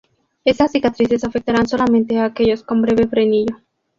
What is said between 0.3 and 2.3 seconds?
Estas cicatrices afectarán solamente a